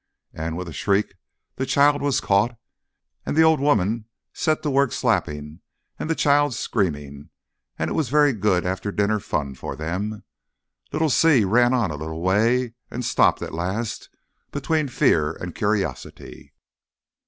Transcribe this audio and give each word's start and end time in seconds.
And 0.33 0.57
with 0.57 0.67
a 0.67 0.73
shriek 0.73 1.13
the 1.57 1.65
child 1.67 2.01
was 2.01 2.19
caught 2.21 2.57
and 3.23 3.37
the 3.37 3.43
old 3.43 3.59
woman 3.59 4.05
set 4.33 4.63
to 4.63 4.71
work 4.71 4.91
slapping 4.93 5.59
and 5.99 6.09
the 6.09 6.15
child 6.15 6.55
screaming, 6.55 7.29
and 7.77 7.87
it 7.87 7.93
was 7.93 8.09
very 8.09 8.33
good 8.33 8.65
after 8.65 8.91
dinner 8.91 9.19
fun 9.19 9.53
for 9.53 9.75
them. 9.75 10.23
Little 10.91 11.11
Si 11.11 11.45
ran 11.45 11.75
on 11.75 11.91
a 11.91 11.95
little 11.97 12.23
way 12.23 12.73
and 12.89 13.05
stopped 13.05 13.43
at 13.43 13.53
last 13.53 14.09
between 14.51 14.87
fear 14.87 15.33
and 15.33 15.53
curiosity. 15.53 16.55